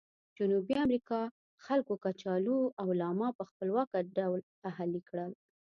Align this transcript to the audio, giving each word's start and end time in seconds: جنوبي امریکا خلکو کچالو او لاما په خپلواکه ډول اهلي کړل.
جنوبي 0.37 0.75
امریکا 0.85 1.19
خلکو 1.65 1.93
کچالو 2.03 2.59
او 2.81 2.87
لاما 2.99 3.29
په 3.37 3.43
خپلواکه 3.49 3.97
ډول 4.17 4.41
اهلي 4.69 5.01
کړل. 5.09 5.31